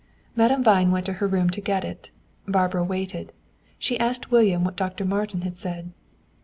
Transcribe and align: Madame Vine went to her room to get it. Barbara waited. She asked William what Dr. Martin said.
Madame 0.35 0.63
Vine 0.63 0.89
went 0.89 1.05
to 1.05 1.13
her 1.21 1.27
room 1.27 1.47
to 1.51 1.61
get 1.61 1.83
it. 1.83 2.09
Barbara 2.47 2.83
waited. 2.83 3.33
She 3.77 3.99
asked 3.99 4.31
William 4.31 4.63
what 4.63 4.75
Dr. 4.75 5.05
Martin 5.05 5.53
said. 5.53 5.91